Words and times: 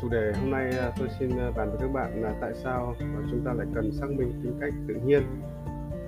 chủ 0.00 0.08
đề 0.08 0.32
hôm 0.40 0.50
nay 0.50 0.78
à, 0.78 0.90
tôi 0.98 1.08
xin 1.18 1.30
à, 1.38 1.50
bàn 1.56 1.70
với 1.70 1.78
các 1.80 1.92
bạn 1.92 2.22
là 2.22 2.32
tại 2.40 2.52
sao 2.54 2.94
chúng 3.30 3.40
ta 3.44 3.52
lại 3.52 3.66
cần 3.74 3.92
xác 3.92 4.06
minh 4.10 4.40
tính 4.42 4.58
cách 4.60 4.72
tự 4.88 4.94
nhiên. 4.94 5.22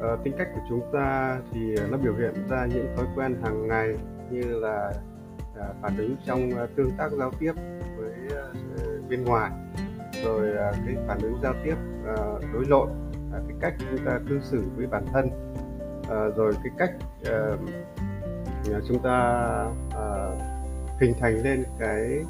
à, 0.00 0.08
tính 0.24 0.34
cách 0.38 0.48
của 0.54 0.60
chúng 0.68 0.80
ta 0.92 1.38
thì 1.52 1.74
nó 1.90 1.98
biểu 1.98 2.14
hiện 2.14 2.34
ra 2.50 2.66
những 2.66 2.94
thói 2.96 3.06
quen 3.16 3.36
hàng 3.42 3.68
ngày 3.68 3.94
như 4.30 4.42
là 4.60 4.92
à, 5.60 5.66
phản 5.82 5.96
ứng 5.96 6.16
trong 6.26 6.50
à, 6.50 6.66
tương 6.76 6.90
tác 6.98 7.12
giao 7.12 7.30
tiếp 7.38 7.52
với 7.96 8.12
bên 9.08 9.24
ngoài, 9.24 9.50
rồi 10.24 10.50
cái 10.86 10.96
phản 11.06 11.18
ứng 11.18 11.38
giao 11.42 11.54
tiếp 11.64 11.74
đối 12.52 12.64
nội, 12.68 12.88
cái 13.32 13.56
cách 13.60 13.74
chúng 13.78 14.04
ta 14.04 14.20
cư 14.28 14.40
xử 14.40 14.62
với 14.76 14.86
bản 14.86 15.04
thân, 15.12 15.28
ờ, 16.08 16.30
rồi 16.36 16.52
cái 16.64 16.72
cách 16.78 16.92
chúng 18.88 18.98
ta 19.02 19.66
hình 21.00 21.14
thành 21.20 21.42
lên 21.42 21.64
cái 21.78 22.24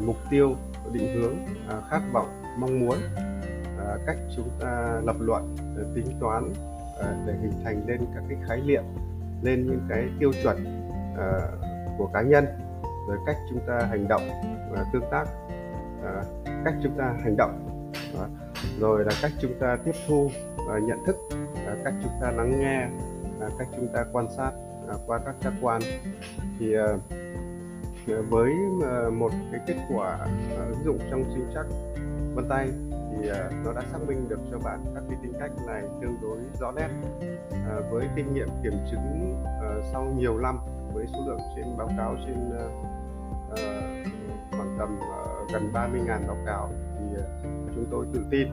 mục 0.00 0.16
tiêu 0.30 0.56
định 0.92 1.14
hướng 1.14 1.36
à, 1.68 1.80
khát 1.90 2.02
vọng 2.12 2.42
mong 2.58 2.80
muốn 2.80 2.96
à, 3.78 3.96
cách 4.06 4.16
chúng 4.36 4.50
ta 4.60 5.00
lập 5.04 5.16
luận 5.20 5.56
à, 5.58 5.82
tính 5.94 6.06
toán 6.20 6.44
à, 7.00 7.14
để 7.26 7.32
hình 7.42 7.52
thành 7.64 7.86
lên 7.86 8.00
các 8.14 8.22
cái 8.28 8.38
khái 8.48 8.60
niệm 8.66 8.82
lên 9.42 9.66
những 9.66 9.80
cái 9.88 10.08
tiêu 10.18 10.32
chuẩn 10.42 10.56
à, 11.18 11.40
của 11.98 12.10
cá 12.14 12.22
nhân 12.22 12.44
rồi 13.08 13.18
cách 13.26 13.36
chúng 13.50 13.60
ta 13.66 13.86
hành 13.90 14.08
động 14.08 14.22
và 14.70 14.84
tương 14.92 15.10
tác 15.10 15.24
cách 16.64 16.74
chúng 16.82 16.98
ta 16.98 17.14
hành 17.24 17.36
động 17.36 17.82
rồi 18.80 19.04
là 19.04 19.12
cách 19.22 19.32
chúng 19.40 19.58
ta 19.60 19.78
tiếp 19.84 19.94
thu 20.08 20.30
và 20.66 20.78
nhận 20.78 20.98
thức 21.06 21.16
cách 21.84 21.94
chúng 22.02 22.12
ta 22.20 22.30
lắng 22.30 22.60
nghe 22.60 22.88
cách 23.58 23.68
chúng 23.76 23.88
ta 23.92 24.04
quan 24.12 24.26
sát 24.36 24.52
qua 25.06 25.20
các 25.24 25.34
giác 25.40 25.52
quan. 25.60 25.82
Thì 26.58 26.74
Ờ, 28.08 28.22
với 28.22 28.52
ờ, 28.82 29.10
một 29.10 29.30
cái 29.52 29.60
kết 29.66 29.76
quả 29.94 30.18
ờ, 30.56 30.66
ứng 30.66 30.84
dụng 30.84 30.98
trong 31.10 31.24
sinh 31.24 31.50
chắc 31.54 31.66
vân 32.34 32.48
tay 32.48 32.68
thì 32.88 33.28
nó 33.64 33.72
đã 33.72 33.82
xác 33.92 33.98
minh 34.06 34.28
được 34.28 34.40
cho 34.50 34.58
bạn 34.58 34.84
các 34.94 35.02
cái 35.08 35.18
tính 35.22 35.32
cách 35.40 35.50
này 35.66 35.82
tương 36.02 36.16
đối 36.22 36.38
rõ 36.60 36.72
nét. 36.72 36.88
Với 37.90 38.08
kinh 38.16 38.34
nghiệm 38.34 38.48
kiểm 38.62 38.72
chứng 38.90 39.42
sau 39.92 40.14
nhiều 40.18 40.38
năm 40.38 40.58
với 40.94 41.06
số 41.12 41.18
lượng 41.26 41.40
trên 41.56 41.64
báo 41.78 41.90
cáo 41.98 42.16
trên 42.26 42.50
khoảng 44.50 44.76
tầm 44.78 45.00
gần 45.52 45.72
30.000 45.72 46.26
báo 46.26 46.36
cáo 46.46 46.70
thì 46.98 47.22
chúng 47.74 47.86
tôi 47.90 48.06
tự 48.14 48.20
tin 48.30 48.48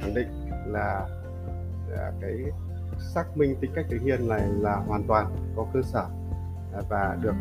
khẳng 0.00 0.14
định 0.14 0.28
là 0.66 1.06
cái 2.20 2.36
xác 3.14 3.36
minh 3.36 3.56
tính 3.60 3.70
cách 3.74 3.86
tự 3.90 3.98
nhiên 3.98 4.28
này 4.28 4.42
là 4.46 4.76
hoàn 4.76 5.02
toàn 5.08 5.26
có 5.56 5.66
cơ 5.72 5.82
sở 5.82 6.06
và 6.88 7.16
được 7.22 7.34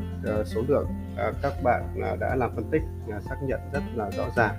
số 0.45 0.61
lượng 0.67 0.87
à, 1.17 1.31
các 1.41 1.53
bạn 1.63 2.01
à, 2.03 2.15
đã 2.15 2.35
làm 2.35 2.55
phân 2.55 2.69
tích 2.71 2.81
à, 3.11 3.19
xác 3.19 3.35
nhận 3.43 3.59
rất 3.73 3.83
là 3.95 4.11
rõ 4.11 4.25
ràng. 4.35 4.55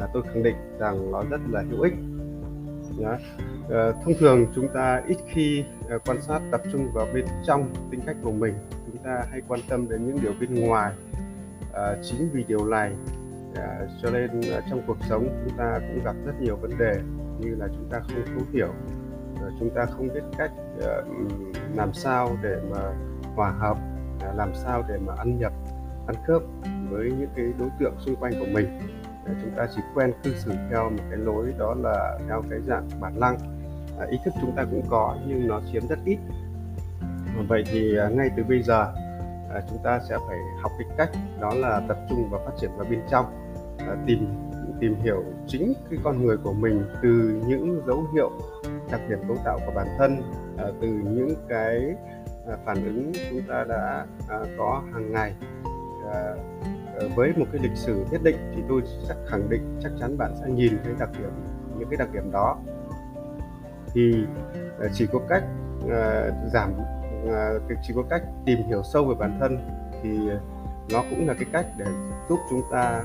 À, 0.00 0.08
tôi 0.12 0.22
khẳng 0.22 0.42
định 0.42 0.56
rằng 0.78 1.12
nó 1.12 1.24
rất 1.30 1.40
là 1.50 1.62
hữu 1.70 1.80
ích. 1.80 1.94
À, 3.04 3.18
thông 4.04 4.14
thường 4.18 4.46
chúng 4.54 4.68
ta 4.74 5.02
ít 5.08 5.16
khi 5.28 5.64
quan 6.06 6.22
sát 6.22 6.40
tập 6.50 6.60
trung 6.72 6.92
vào 6.92 7.06
bên 7.14 7.24
trong 7.46 7.72
tính 7.90 8.00
cách 8.06 8.16
của 8.22 8.32
mình. 8.32 8.54
Chúng 8.86 9.02
ta 9.04 9.24
hay 9.30 9.40
quan 9.48 9.60
tâm 9.68 9.88
đến 9.88 10.06
những 10.06 10.18
điều 10.22 10.32
bên 10.40 10.54
ngoài 10.54 10.94
chính 12.02 12.30
vì 12.32 12.44
điều 12.44 12.66
này 12.66 12.92
cho 14.02 14.10
nên 14.10 14.30
trong 14.70 14.82
cuộc 14.86 14.96
sống 15.08 15.44
chúng 15.44 15.58
ta 15.58 15.78
cũng 15.78 16.04
gặp 16.04 16.16
rất 16.26 16.32
nhiều 16.40 16.56
vấn 16.56 16.78
đề 16.78 17.00
như 17.38 17.54
là 17.54 17.68
chúng 17.68 17.88
ta 17.90 18.00
không 18.00 18.22
thấu 18.26 18.46
hiểu 18.52 18.68
chúng 19.58 19.70
ta 19.74 19.86
không 19.86 20.08
biết 20.14 20.20
cách 20.38 20.50
làm 21.74 21.92
sao 21.92 22.36
để 22.42 22.56
mà 22.70 22.80
hòa 23.34 23.50
hợp 23.50 23.78
làm 24.34 24.54
sao 24.54 24.84
để 24.88 24.98
mà 25.06 25.14
ăn 25.18 25.38
nhập 25.38 25.52
ăn 26.10 26.24
khớp 26.26 26.42
với 26.90 27.12
những 27.18 27.30
cái 27.36 27.46
đối 27.58 27.68
tượng 27.78 27.94
xung 27.98 28.16
quanh 28.16 28.32
của 28.40 28.46
mình. 28.52 28.80
Chúng 29.42 29.50
ta 29.56 29.66
chỉ 29.74 29.80
quen 29.94 30.12
cư 30.22 30.34
xử 30.34 30.52
theo 30.70 30.90
một 30.90 31.02
cái 31.10 31.18
lối 31.18 31.54
đó 31.58 31.74
là 31.82 32.18
theo 32.28 32.42
cái 32.50 32.60
dạng 32.60 32.88
bản 33.00 33.20
năng. 33.20 33.38
À, 33.98 34.06
ý 34.10 34.18
thức 34.24 34.34
chúng 34.40 34.52
ta 34.56 34.64
cũng 34.70 34.82
có 34.88 35.16
nhưng 35.26 35.48
nó 35.48 35.60
chiếm 35.72 35.88
rất 35.88 35.98
ít. 36.04 36.18
Vậy 37.48 37.64
thì 37.66 37.96
à, 37.98 38.08
ngay 38.08 38.30
từ 38.36 38.44
bây 38.44 38.62
giờ 38.62 38.92
à, 39.54 39.60
chúng 39.70 39.78
ta 39.84 40.00
sẽ 40.08 40.16
phải 40.28 40.38
học 40.62 40.72
cái 40.78 40.88
cách 40.96 41.10
đó 41.40 41.54
là 41.54 41.82
tập 41.88 41.98
trung 42.10 42.28
và 42.30 42.38
phát 42.44 42.52
triển 42.60 42.70
vào 42.76 42.86
bên 42.90 43.00
trong. 43.10 43.26
À, 43.78 43.96
tìm 44.06 44.26
tìm 44.80 44.94
hiểu 44.94 45.24
chính 45.46 45.72
cái 45.90 45.98
con 46.04 46.26
người 46.26 46.36
của 46.36 46.52
mình 46.52 46.84
từ 47.02 47.42
những 47.46 47.82
dấu 47.86 48.04
hiệu 48.14 48.30
đặc 48.90 49.00
điểm 49.08 49.18
cấu 49.28 49.36
tạo 49.44 49.58
của 49.66 49.72
bản 49.74 49.86
thân 49.98 50.22
à, 50.58 50.64
từ 50.80 50.88
những 50.88 51.34
cái 51.48 51.94
À, 52.50 52.56
phản 52.64 52.84
ứng 52.84 53.12
chúng 53.30 53.42
ta 53.48 53.64
đã 53.68 54.06
à, 54.28 54.38
có 54.58 54.82
hàng 54.92 55.12
ngày. 55.12 55.34
À, 56.12 56.34
à, 57.00 57.06
với 57.16 57.32
một 57.36 57.46
cái 57.52 57.62
lịch 57.62 57.76
sử 57.76 58.04
nhất 58.10 58.22
định 58.24 58.36
thì 58.56 58.62
tôi 58.68 58.82
chắc 59.08 59.16
khẳng 59.28 59.50
định 59.50 59.78
chắc 59.82 59.92
chắn 60.00 60.18
bạn 60.18 60.34
sẽ 60.40 60.50
nhìn 60.50 60.72
thấy 60.84 60.92
đặc 60.98 61.10
điểm 61.18 61.30
những 61.78 61.88
cái 61.88 61.96
đặc 61.96 62.08
điểm 62.12 62.32
đó. 62.32 62.58
Thì 63.94 64.14
à, 64.80 64.86
chỉ 64.94 65.06
có 65.12 65.18
cách 65.28 65.44
à, 65.90 66.30
giảm 66.52 66.72
chỉ 67.82 67.92
có 67.96 68.02
cách 68.10 68.22
tìm 68.46 68.58
hiểu 68.68 68.82
sâu 68.92 69.04
về 69.04 69.14
bản 69.18 69.36
thân 69.40 69.58
thì 70.02 70.18
nó 70.92 71.02
cũng 71.10 71.28
là 71.28 71.34
cái 71.34 71.44
cách 71.52 71.66
để 71.78 71.86
giúp 72.28 72.38
chúng 72.50 72.62
ta 72.72 73.04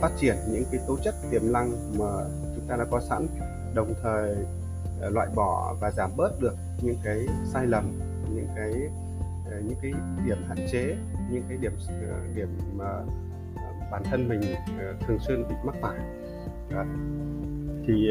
phát 0.00 0.10
triển 0.16 0.36
những 0.50 0.64
cái 0.70 0.80
tố 0.86 0.96
chất 1.04 1.14
tiềm 1.30 1.52
năng 1.52 1.98
mà 1.98 2.06
chúng 2.54 2.64
ta 2.68 2.76
đã 2.76 2.84
có 2.90 3.00
sẵn 3.00 3.26
đồng 3.74 3.94
thời 4.02 4.36
loại 5.10 5.28
bỏ 5.34 5.74
và 5.80 5.90
giảm 5.90 6.10
bớt 6.16 6.40
được 6.40 6.54
những 6.82 6.96
cái 7.04 7.26
sai 7.52 7.66
lầm 7.66 7.98
những 8.34 8.48
cái 8.56 8.72
những 9.62 9.78
cái 9.82 9.92
điểm 10.26 10.38
hạn 10.48 10.58
chế 10.72 10.96
những 11.30 11.42
cái 11.48 11.58
điểm 11.58 11.72
ờ, 11.88 12.18
điểm 12.34 12.48
mà 12.76 12.90
ờ, 13.56 13.72
bản 13.92 14.02
thân 14.04 14.28
mình 14.28 14.40
ờ, 14.78 14.94
thường 15.06 15.18
xuyên 15.18 15.48
bị 15.48 15.54
mắc 15.64 15.74
phải. 15.80 15.98
À, 16.70 16.84
thì 17.86 18.10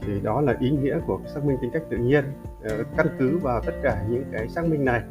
thì 0.00 0.20
đó 0.20 0.40
là 0.40 0.56
ý 0.60 0.70
nghĩa 0.70 0.98
của 1.06 1.20
xác 1.34 1.44
minh 1.44 1.56
tính 1.62 1.70
cách 1.72 1.82
tự 1.90 1.96
nhiên. 1.96 2.24
Căn 2.96 3.06
cứ 3.18 3.38
vào 3.38 3.60
tất 3.60 3.72
cả 3.82 4.04
những 4.10 4.24
cái 4.32 4.48
xác 4.48 4.64
minh 4.64 4.84
này 4.84 5.02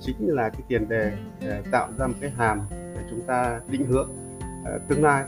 chính 0.00 0.16
là 0.28 0.48
cái 0.48 0.60
tiền 0.68 0.88
đề 0.88 1.12
tạo 1.70 1.88
ra 1.98 2.06
một 2.06 2.14
cái 2.20 2.30
hàm 2.30 2.60
để 2.70 3.02
chúng 3.10 3.20
ta 3.20 3.60
định 3.68 3.86
hướng 3.86 4.10
tương 4.88 5.02
lai. 5.04 5.24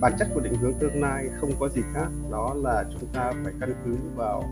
Bản 0.00 0.12
chất 0.18 0.28
của 0.34 0.40
định 0.40 0.54
hướng 0.54 0.74
tương 0.74 1.00
lai 1.00 1.28
không 1.40 1.50
có 1.60 1.68
gì 1.68 1.82
khác 1.94 2.08
đó 2.30 2.54
là 2.56 2.84
chúng 2.92 3.08
ta 3.12 3.32
phải 3.44 3.52
căn 3.60 3.72
cứ 3.84 3.96
vào 4.14 4.44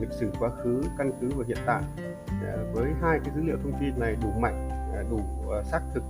lịch 0.00 0.12
sử 0.12 0.30
quá 0.38 0.50
khứ 0.50 0.82
căn 0.98 1.12
cứ 1.20 1.28
vào 1.28 1.44
hiện 1.48 1.58
tại. 1.66 1.82
Với 2.72 2.92
hai 3.02 3.20
cái 3.24 3.34
dữ 3.36 3.42
liệu 3.42 3.56
thông 3.62 3.80
tin 3.80 4.00
này 4.00 4.16
đủ 4.22 4.30
mạnh 4.40 4.68
đủ 5.10 5.20
ờ, 5.48 5.62
xác 5.62 5.80
thực 5.94 6.02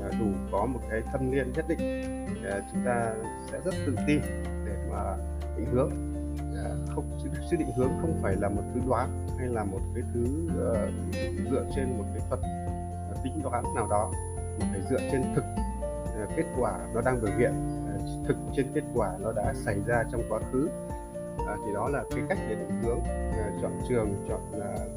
ờ, 0.00 0.10
đủ 0.20 0.26
có 0.52 0.66
một 0.66 0.80
cái 0.90 1.02
thâm 1.12 1.30
niên 1.30 1.52
nhất 1.52 1.64
định 1.68 1.78
ờ, 2.44 2.62
chúng 2.72 2.84
ta 2.84 3.14
sẽ 3.50 3.60
rất 3.64 3.74
tự 3.86 3.96
tin 4.06 4.20
để 4.66 4.76
mà 4.90 5.16
định 5.56 5.66
hướng. 5.72 5.90
Không, 6.88 7.18
sự 7.50 7.56
định 7.56 7.68
hướng 7.76 7.90
không 8.00 8.18
phải 8.22 8.36
là 8.36 8.48
một 8.48 8.62
thứ 8.74 8.80
đoán 8.88 9.26
hay 9.38 9.48
là 9.48 9.64
một 9.64 9.80
cái 9.94 10.04
thứ 10.14 10.24
dựa 11.50 11.66
trên 11.76 11.98
một 11.98 12.04
cái 12.14 12.22
thuật 12.28 12.40
tính 13.24 13.42
đoán 13.42 13.64
nào 13.74 13.86
đó, 13.90 14.12
mà 14.60 14.66
phải 14.70 14.80
dựa 14.90 14.98
trên 15.12 15.22
thực 15.34 15.44
kết 16.36 16.44
quả 16.58 16.78
nó 16.94 17.00
đang 17.00 17.20
biểu 17.22 17.32
hiện 17.38 17.52
thực 18.28 18.36
trên 18.56 18.66
kết 18.74 18.84
quả 18.94 19.12
nó 19.20 19.32
đã 19.32 19.52
xảy 19.54 19.76
ra 19.86 20.04
trong 20.12 20.22
quá 20.28 20.40
khứ. 20.52 20.68
Thì 21.38 21.74
đó 21.74 21.88
là 21.88 22.04
cái 22.10 22.20
cách 22.28 22.38
để 22.48 22.54
định 22.54 22.82
hướng 22.82 22.98
chọn 23.62 23.72
trường, 23.88 24.26
chọn 24.28 24.40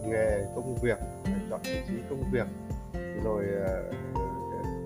nghề 0.06 0.46
công 0.56 0.76
việc, 0.76 0.98
chọn 1.50 1.60
vị 1.64 1.82
trí 1.88 1.94
công 2.10 2.24
việc 2.32 2.48
rồi 3.28 3.46
ờ, 3.66 3.84
ờ, 4.14 4.26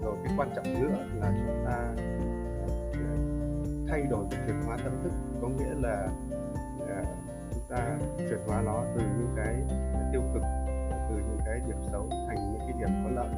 rồi 0.04 0.16
cái 0.24 0.34
quan 0.38 0.50
trọng 0.56 0.82
nữa 0.82 0.98
là 1.16 1.32
chúng 1.48 1.66
ta 1.66 1.94
ờ, 2.94 3.18
thay 3.88 4.02
đổi 4.10 4.26
và 4.32 4.38
chuyển 4.48 4.62
hóa 4.66 4.78
tâm 4.84 4.94
thức. 5.04 5.12
Có 5.42 5.50
nghĩa 5.50 5.74
là 5.82 6.08
chúng 7.54 7.64
ta 7.70 7.98
chuyển 8.18 8.40
hóa 8.48 8.62
nó 8.62 8.84
từ 8.96 9.02
những 9.02 9.34
cái 9.36 9.56
tiêu 10.12 10.22
cực 10.34 10.44
từ 11.10 11.16
những 11.16 11.40
cái 11.46 11.60
điểm 11.68 11.78
xấu 11.92 12.10
thành 12.10 12.54
những 12.54 12.60
cái 12.60 12.74
điểm 12.80 12.90
có 13.04 13.10
lợi 13.10 13.30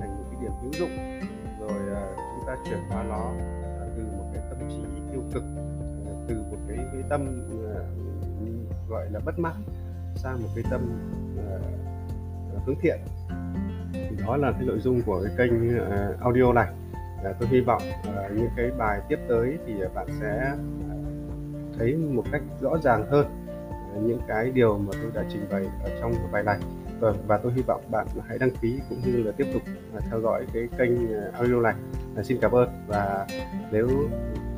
thành 0.00 0.16
những 0.16 0.26
cái 0.30 0.40
điểm 0.40 0.52
hữu 0.62 0.72
dụng. 0.72 1.20
Rồi 1.60 1.80
chúng 2.16 2.46
ta 2.46 2.56
chuyển 2.64 2.78
hóa 2.88 3.02
nó 3.02 3.32
từ 3.96 4.02
một 4.18 4.24
cái 4.34 4.42
tâm 4.50 4.68
trí 4.68 4.82
tiêu 5.12 5.22
cực 5.34 5.42
từ 6.28 6.42
một 6.50 6.58
cái, 6.68 6.76
cái 6.92 7.02
tâm 7.08 7.48
gọi 8.88 9.10
là 9.10 9.20
bất 9.24 9.38
mãn 9.38 9.62
sang 10.14 10.42
một 10.42 10.48
cái 10.54 10.64
tâm 10.70 10.80
hướng 12.66 12.76
thiện 12.82 12.98
thì 14.10 14.16
đó 14.26 14.36
là 14.36 14.52
cái 14.52 14.64
nội 14.64 14.78
dung 14.78 15.02
của 15.02 15.22
cái 15.24 15.32
kênh 15.38 15.78
ờ, 15.78 16.16
audio 16.20 16.52
này. 16.52 16.68
Tôi 17.40 17.48
hy 17.48 17.60
vọng 17.60 17.82
ờ, 18.16 18.30
những 18.34 18.48
cái 18.56 18.70
bài 18.78 19.00
tiếp 19.08 19.18
tới 19.28 19.58
thì 19.66 19.74
bạn 19.94 20.06
sẽ 20.20 20.54
ờ, 20.88 20.96
thấy 21.78 21.96
một 21.96 22.24
cách 22.32 22.42
rõ 22.60 22.70
ràng 22.82 23.06
hơn 23.10 23.26
những 24.02 24.20
cái 24.28 24.50
điều 24.50 24.78
mà 24.78 24.92
tôi 25.02 25.10
đã 25.14 25.24
trình 25.28 25.46
bày 25.50 25.64
ở 25.84 25.90
trong 26.00 26.12
bài 26.32 26.42
này. 26.42 26.58
Vâng, 27.00 27.16
và, 27.26 27.38
tôi 27.38 27.52
hy 27.52 27.62
vọng 27.62 27.82
bạn 27.90 28.06
hãy 28.28 28.38
đăng 28.38 28.50
ký 28.60 28.80
cũng 28.88 29.00
như 29.04 29.22
là 29.22 29.32
tiếp 29.36 29.46
tục 29.52 29.62
theo 30.10 30.20
dõi 30.20 30.46
cái 30.52 30.68
kênh 30.78 30.92
audio 31.32 31.60
này. 31.60 31.74
Xin 32.22 32.38
cảm 32.40 32.52
ơn 32.52 32.68
và 32.88 33.26
nếu 33.70 33.88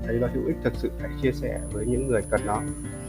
thấy 0.05 0.19
nó 0.21 0.27
hữu 0.35 0.47
ích 0.47 0.57
thật 0.65 0.73
sự 0.75 0.91
hãy 1.01 1.11
chia 1.23 1.33
sẻ 1.33 1.61
với 1.73 1.87
những 1.87 2.09
người 2.09 2.23
cần 2.31 2.41
nó. 2.47 2.63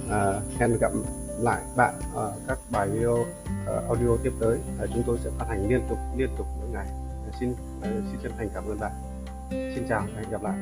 À, 0.09 0.33
hẹn 0.59 0.77
gặp 0.81 0.91
lại 1.39 1.61
bạn 1.77 1.93
ở 2.15 2.33
các 2.47 2.57
bài 2.71 2.89
video 2.89 3.17
Ờ, 3.65 3.83
audio 3.87 4.17
tiếp 4.23 4.33
tới 4.39 4.59
ờ, 4.79 4.87
chúng 4.93 5.03
tôi 5.05 5.17
sẽ 5.23 5.29
phát 5.37 5.45
hành 5.47 5.69
liên 5.69 5.81
tục 5.89 5.97
liên 6.17 6.29
tục 6.37 6.47
mỗi 6.59 6.69
ngày 6.69 6.87
ờ, 7.25 7.31
xin 7.39 7.55
xin 7.81 8.19
chân 8.23 8.31
thành 8.37 8.49
cảm 8.53 8.63
ơn 8.65 8.79
bạn 8.79 8.91
xin 9.49 9.85
chào 9.89 10.07
và 10.15 10.21
hẹn 10.21 10.29
gặp 10.29 10.43
lại 10.43 10.57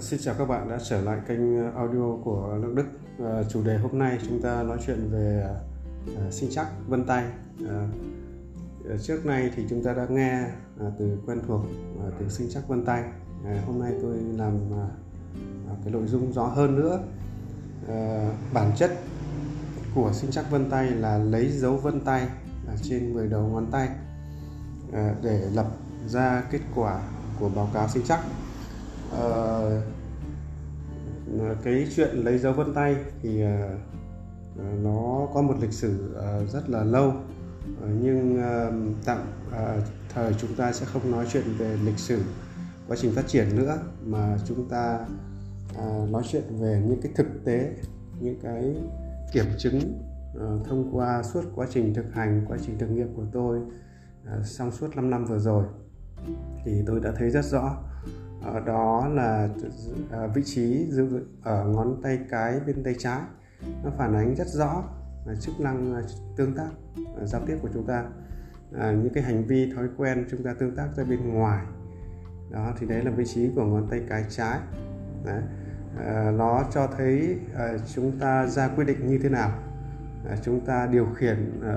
Xin 0.00 0.20
chào 0.22 0.34
các 0.38 0.44
bạn 0.44 0.68
đã 0.68 0.78
trở 0.88 1.00
lại 1.00 1.18
kênh 1.28 1.72
audio 1.74 2.16
của 2.24 2.58
Lương 2.62 2.74
Đức. 2.74 2.84
À, 3.18 3.42
chủ 3.48 3.62
đề 3.62 3.78
hôm 3.78 3.98
nay 3.98 4.18
chúng 4.28 4.42
ta 4.42 4.62
nói 4.62 4.78
chuyện 4.86 5.08
về 5.10 5.46
à, 6.16 6.30
sinh 6.30 6.50
chắc 6.52 6.66
vân 6.88 7.04
tay. 7.04 7.24
À, 7.68 7.86
Ờ, 8.90 8.98
trước 8.98 9.26
nay 9.26 9.50
thì 9.56 9.64
chúng 9.70 9.82
ta 9.82 9.92
đã 9.92 10.06
nghe 10.10 10.32
à, 10.80 10.86
từ 10.98 11.18
quen 11.26 11.40
thuộc 11.46 11.60
à, 12.00 12.06
từ 12.18 12.28
sinh 12.28 12.48
chắc 12.50 12.68
vân 12.68 12.84
tay. 12.84 13.02
À, 13.44 13.62
hôm 13.66 13.80
nay 13.80 13.92
tôi 14.02 14.16
làm 14.36 14.58
cái 15.84 15.92
nội 15.92 16.06
dung 16.06 16.32
rõ 16.32 16.46
hơn 16.46 16.76
nữa. 16.76 17.00
Ờ, 17.88 18.30
bản 18.54 18.72
chất 18.76 18.90
của 19.94 20.12
sinh 20.12 20.30
chắc 20.30 20.50
vân 20.50 20.70
tay 20.70 20.90
là 20.90 21.18
lấy 21.18 21.48
dấu 21.48 21.76
vân 21.76 22.00
tay 22.00 22.28
trên 22.82 23.14
10 23.14 23.28
đầu 23.28 23.48
ngón 23.48 23.66
tay 23.70 23.88
để 25.22 25.48
lập 25.54 25.66
ra 26.08 26.42
kết 26.50 26.60
quả 26.74 27.02
của 27.40 27.48
báo 27.48 27.70
cáo 27.74 27.88
sinh 27.88 28.02
chắc 28.06 28.20
ờ, 29.10 29.82
cái 31.62 31.86
chuyện 31.96 32.16
lấy 32.16 32.38
dấu 32.38 32.52
vân 32.52 32.74
tay 32.74 32.96
thì 33.22 33.42
nó 34.82 35.28
có 35.34 35.42
một 35.42 35.54
lịch 35.60 35.72
sử 35.72 36.14
rất 36.52 36.70
là 36.70 36.84
lâu 36.84 37.14
Ờ, 37.80 37.88
nhưng 38.00 38.42
tạm 39.04 39.18
ờ, 39.52 39.80
thời 40.14 40.34
chúng 40.34 40.54
ta 40.54 40.72
sẽ 40.72 40.86
không 40.86 41.10
nói 41.10 41.26
chuyện 41.32 41.44
về 41.58 41.76
lịch 41.84 41.98
sử, 41.98 42.22
quá 42.88 42.96
trình 43.00 43.12
phát 43.14 43.26
triển 43.26 43.56
nữa, 43.56 43.78
mà 44.04 44.38
chúng 44.46 44.68
ta 44.68 44.98
à, 45.78 46.06
nói 46.10 46.22
chuyện 46.30 46.42
về 46.60 46.82
những 46.86 47.00
cái 47.02 47.12
thực 47.16 47.44
tế, 47.44 47.74
những 48.20 48.40
cái 48.42 48.76
kiểm 49.32 49.46
chứng 49.58 50.02
ờ, 50.34 50.58
thông 50.64 50.96
qua 50.96 51.22
suốt 51.22 51.42
quá 51.54 51.66
trình 51.70 51.94
thực 51.94 52.12
hành, 52.12 52.44
quá 52.48 52.58
trình 52.66 52.78
thực 52.78 52.90
nghiệm 52.90 53.14
của 53.14 53.26
tôi 53.32 53.60
trong 54.58 54.70
suốt 54.70 54.96
5 54.96 55.10
năm 55.10 55.24
vừa 55.24 55.38
rồi. 55.38 55.64
Thì 56.64 56.82
tôi 56.86 57.00
đã 57.00 57.12
thấy 57.16 57.30
rất 57.30 57.44
rõ 57.44 57.76
đó 58.66 59.08
là 59.08 59.48
vị 60.34 60.42
trí 60.44 60.86
ở 61.42 61.64
ngón 61.64 62.00
tay 62.02 62.18
cái 62.30 62.60
bên 62.66 62.84
tay 62.84 62.94
trái, 62.98 63.20
nó 63.84 63.90
phản 63.98 64.14
ánh 64.14 64.34
rất 64.34 64.46
rõ 64.46 64.84
chức 65.40 65.60
năng 65.60 66.02
tương 66.36 66.54
tác 66.54 66.70
giao 67.26 67.42
tiếp 67.46 67.56
của 67.62 67.68
chúng 67.74 67.86
ta. 67.86 68.04
À, 68.78 68.92
những 68.92 69.12
cái 69.12 69.22
hành 69.22 69.44
vi 69.44 69.72
thói 69.72 69.88
quen 69.96 70.26
chúng 70.30 70.42
ta 70.42 70.54
tương 70.54 70.76
tác 70.76 70.88
ra 70.96 71.04
bên 71.04 71.28
ngoài. 71.28 71.64
Đó 72.50 72.72
thì 72.78 72.86
đấy 72.86 73.04
là 73.04 73.10
vị 73.10 73.24
trí 73.26 73.50
của 73.54 73.64
ngón 73.64 73.88
tay 73.90 74.02
cái 74.08 74.24
trái. 74.28 74.58
Đấy. 75.24 75.42
À, 75.98 76.30
nó 76.30 76.64
cho 76.72 76.86
thấy 76.86 77.38
à, 77.56 77.68
chúng 77.94 78.18
ta 78.18 78.46
ra 78.46 78.68
quyết 78.68 78.84
định 78.84 79.06
như 79.06 79.18
thế 79.18 79.28
nào. 79.28 79.50
À, 80.28 80.36
chúng 80.42 80.60
ta 80.66 80.86
điều 80.86 81.06
khiển 81.16 81.60
à, 81.62 81.74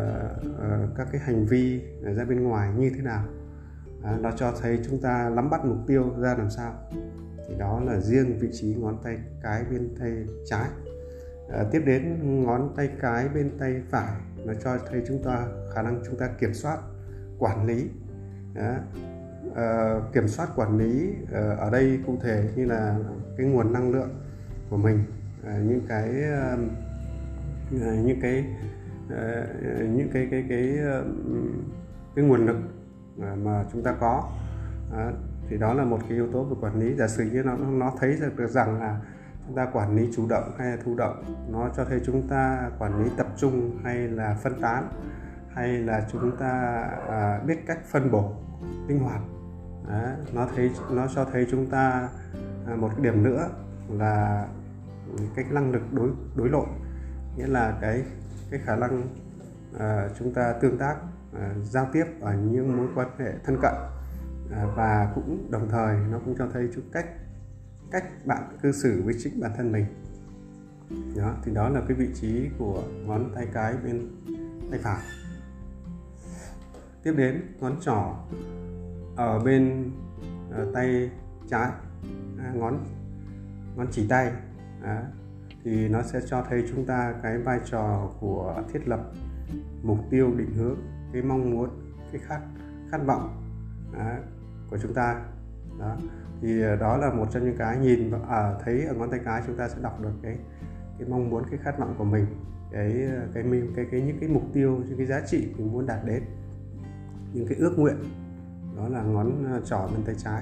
à, 0.62 0.88
các 0.98 1.08
cái 1.12 1.22
hành 1.22 1.46
vi 1.46 1.82
ra 2.02 2.26
bên 2.26 2.44
ngoài 2.44 2.70
như 2.78 2.92
thế 2.96 3.02
nào. 3.02 3.24
À, 4.04 4.18
nó 4.22 4.32
cho 4.32 4.54
thấy 4.62 4.80
chúng 4.86 5.02
ta 5.02 5.32
nắm 5.36 5.50
bắt 5.50 5.66
mục 5.66 5.78
tiêu 5.88 6.14
ra 6.20 6.36
làm 6.38 6.50
sao. 6.50 6.74
Thì 7.48 7.56
đó 7.60 7.82
là 7.86 8.00
riêng 8.00 8.38
vị 8.40 8.50
trí 8.54 8.76
ngón 8.76 8.98
tay 9.04 9.18
cái 9.42 9.64
bên 9.72 9.96
tay 10.00 10.26
trái. 10.46 10.70
À, 11.54 11.64
tiếp 11.72 11.82
đến 11.86 12.20
ngón 12.44 12.74
tay 12.76 12.90
cái 13.02 13.30
bên 13.30 13.58
tay 13.60 13.82
phải 13.90 14.14
nó 14.46 14.54
cho 14.54 14.78
thấy 14.90 15.04
chúng 15.08 15.24
ta 15.24 15.48
khả 15.76 15.82
năng 15.82 16.02
chúng 16.06 16.18
ta 16.18 16.30
kiểm 16.40 16.54
soát 16.54 16.78
quản 17.40 17.66
lý. 17.66 17.90
À, 18.56 18.80
à, 19.56 20.00
kiểm 20.14 20.28
soát 20.28 20.50
quản 20.56 20.78
lý 20.78 21.14
ờ, 21.32 21.56
ở 21.56 21.70
đây 21.70 22.00
cụ 22.06 22.18
thể 22.22 22.50
như 22.56 22.66
là 22.66 22.98
cái 23.38 23.48
nguồn 23.48 23.74
năng 23.74 23.92
lượng 23.92 24.10
của 24.70 24.78
mình 24.78 25.04
à, 25.46 25.58
những 25.58 25.82
cái 25.88 26.24
à, 26.24 26.58
những 27.80 28.20
cái 28.22 28.46
à, 29.10 29.46
những 29.80 30.10
cái 30.14 30.28
cái 30.32 30.46
cái 30.50 30.78
cái, 30.78 30.78
cái 32.16 32.26
nguồn 32.26 32.46
lực 32.46 32.58
mà 33.44 33.66
chúng 33.74 33.84
ta 33.84 33.96
có. 34.00 34.30
À, 34.94 35.12
thì 35.50 35.58
đó 35.58 35.74
là 35.74 35.84
một 35.84 36.00
cái 36.02 36.12
yếu 36.12 36.32
tố 36.32 36.44
về 36.44 36.56
quản 36.62 36.80
lý. 36.80 36.96
Giả 36.96 37.08
sử 37.08 37.24
như 37.24 37.44
nó 37.44 37.58
nó 37.58 37.94
thấy 38.00 38.18
được 38.38 38.50
rằng 38.50 38.80
là 38.80 39.02
chúng 39.48 39.56
ta 39.56 39.66
quản 39.74 39.96
lý 39.96 40.10
chủ 40.16 40.28
động 40.28 40.52
hay 40.58 40.72
là 40.72 40.78
thụ 40.84 40.96
động? 40.96 41.24
Nó 41.50 41.70
cho 41.78 41.86
thấy 41.86 42.02
chúng 42.06 42.28
ta 42.28 42.70
quản 42.80 43.04
lý 43.04 43.10
tập 43.18 43.28
trung 43.38 43.80
hay 43.84 43.96
là 43.96 44.38
phân 44.44 44.62
tán 44.62 44.88
hay 45.54 45.78
là 45.78 46.08
chúng 46.12 46.38
ta 46.38 46.82
à, 47.10 47.40
biết 47.48 47.58
cách 47.68 47.80
phân 47.92 48.12
bổ 48.12 48.34
linh 48.88 49.00
hoạt. 49.00 49.22
Đó, 49.88 50.02
nó 50.34 50.48
thấy 50.56 50.72
nó 50.92 51.08
cho 51.16 51.26
thấy 51.26 51.48
chúng 51.52 51.70
ta 51.70 52.10
à, 52.68 52.76
một 52.76 52.90
cái 52.96 53.04
điểm 53.04 53.24
nữa 53.24 53.50
là 53.90 54.48
cái 55.36 55.46
năng 55.52 55.72
lực 55.72 55.82
đối 55.92 56.10
đối 56.36 56.50
nội. 56.50 56.68
Nghĩa 57.38 57.48
là 57.48 57.78
cái 57.82 58.04
cái 58.52 58.60
khả 58.64 58.76
năng 58.76 59.04
à, 59.80 60.10
chúng 60.20 60.34
ta 60.34 60.54
tương 60.62 60.78
tác 60.78 60.96
À, 61.40 61.54
giao 61.64 61.88
tiếp 61.94 62.06
ở 62.22 62.34
những 62.34 62.78
mối 62.78 62.88
quan 62.96 63.08
hệ 63.18 63.34
thân 63.44 63.58
cận 63.62 63.74
à, 64.52 64.66
và 64.76 65.12
cũng 65.16 65.48
đồng 65.52 65.70
thời 65.70 65.98
nó 66.12 66.20
cũng 66.26 66.36
cho 66.38 66.48
thấy 66.54 66.70
chút 66.76 66.82
cách 66.92 67.06
cách 67.94 68.26
bạn 68.26 68.58
cư 68.62 68.72
xử 68.72 69.02
với 69.06 69.14
chính 69.20 69.40
bản 69.40 69.52
thân 69.58 69.72
mình. 69.72 69.86
Đó 71.16 71.36
thì 71.44 71.54
đó 71.54 71.70
là 71.70 71.82
cái 71.88 71.98
vị 71.98 72.08
trí 72.14 72.50
của 72.58 72.84
ngón 73.06 73.32
tay 73.36 73.48
cái 73.54 73.74
bên 73.84 74.08
tay 74.72 74.80
phải. 74.80 75.04
Tiếp 77.04 77.14
đến 77.18 77.42
ngón 77.60 77.80
trỏ 77.82 78.16
ở 79.16 79.40
bên 79.40 79.92
ở 80.52 80.72
tay 80.74 81.12
trái 81.50 81.72
à, 82.40 82.52
ngón 82.56 82.86
ngón 83.76 83.88
chỉ 83.92 84.08
tay. 84.08 84.32
À, 84.84 85.04
thì 85.64 85.88
nó 85.90 86.02
sẽ 86.02 86.22
cho 86.26 86.46
thấy 86.50 86.66
chúng 86.70 86.86
ta 86.86 87.14
cái 87.24 87.38
vai 87.38 87.60
trò 87.66 88.12
của 88.20 88.64
thiết 88.74 88.88
lập 88.88 89.12
mục 89.84 90.00
tiêu 90.10 90.34
định 90.38 90.54
hướng 90.54 90.78
cái 91.14 91.22
mong 91.22 91.52
muốn 91.52 91.70
cái 92.12 92.22
khát 92.26 92.42
khát 92.92 93.00
vọng 93.06 93.44
à, 93.98 94.20
của 94.70 94.78
chúng 94.78 94.94
ta. 94.94 95.26
Đó 95.80 95.98
thì 96.44 96.62
ờ, 96.62 96.76
đó 96.76 96.98
là 96.98 97.14
một 97.14 97.28
trong 97.32 97.46
những 97.46 97.58
cái 97.58 97.78
nhìn 97.78 98.12
ở 98.12 98.20
à, 98.30 98.54
thấy 98.66 98.86
ở 98.86 98.94
ngón 98.94 99.12
tay 99.12 99.20
cái 99.26 99.42
chúng 99.48 99.58
ta 99.58 99.70
sẽ 99.70 99.76
đọc 99.82 100.02
được 100.02 100.14
cái 100.24 100.38
cái 101.00 101.08
mong 101.10 101.30
muốn 101.30 101.44
cái 101.52 101.60
khát 101.64 101.80
vọng 101.80 101.96
của 101.98 102.04
mình 102.04 102.26
cái 102.72 103.04
ờ, 103.12 103.28
cái 103.34 103.44
cái 103.44 103.52
cái 103.52 103.62
cái, 103.76 103.86
cái 103.92 104.02
những 104.02 104.18
cái 104.20 104.30
mục 104.30 104.44
tiêu 104.54 104.82
những 104.88 104.98
cái 104.98 105.06
giá 105.06 105.22
trị 105.28 105.48
mình 105.58 105.72
muốn 105.74 105.86
đạt 105.86 106.06
đến. 106.06 106.24
Những 107.34 107.48
cái 107.48 107.58
ước 107.58 107.80
nguyện 107.80 107.96
đó 108.78 108.90
là 108.90 109.04
ngón 109.04 109.46
ờ, 109.54 109.62
trỏ 109.66 109.88
bên 109.88 110.04
tay 110.06 110.16
trái. 110.18 110.42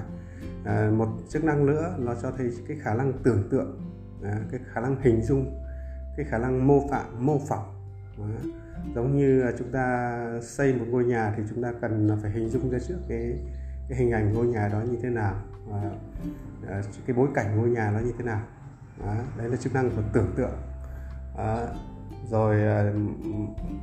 À, 0.64 0.90
một 0.96 1.08
chức 1.28 1.44
năng 1.44 1.66
nữa 1.66 1.96
nó 1.98 2.14
cho 2.22 2.30
thấy 2.30 2.50
cái 2.68 2.76
khả 2.80 2.94
năng 2.94 3.12
tưởng 3.22 3.48
tượng 3.50 3.80
à, 4.22 4.40
cái 4.50 4.60
khả 4.72 4.80
năng 4.80 4.96
hình 5.00 5.22
dung 5.22 5.60
cái 6.16 6.26
khả 6.26 6.38
năng 6.38 6.66
mô 6.66 6.88
phạm 6.90 7.26
mô 7.26 7.38
phỏng 7.48 7.74
à, 8.18 8.26
giống 8.94 9.16
như 9.16 9.44
chúng 9.58 9.72
ta 9.72 10.18
xây 10.42 10.74
một 10.74 10.84
ngôi 10.88 11.04
nhà 11.04 11.34
thì 11.36 11.42
chúng 11.50 11.62
ta 11.62 11.72
cần 11.80 12.18
phải 12.22 12.30
hình 12.30 12.48
dung 12.48 12.70
ra 12.70 12.78
trước 12.78 12.98
cái 13.08 13.38
cái 13.88 13.98
hình 13.98 14.10
ảnh 14.10 14.32
ngôi 14.32 14.46
nhà 14.46 14.68
đó 14.68 14.80
như 14.80 14.98
thế 15.02 15.10
nào 15.10 15.34
và 15.66 15.90
à, 16.68 16.82
cái 17.06 17.16
bối 17.16 17.28
cảnh 17.34 17.56
ngôi 17.56 17.70
nhà 17.70 17.90
nó 17.90 18.00
như 18.00 18.12
thế 18.18 18.24
nào. 18.24 18.40
Đó, 18.98 19.14
đấy 19.38 19.48
là 19.48 19.56
chức 19.56 19.74
năng 19.74 19.90
của 19.90 20.02
tưởng 20.12 20.32
tượng. 20.36 20.58
Đó, 21.36 21.66
rồi 22.30 22.62
à, 22.62 22.92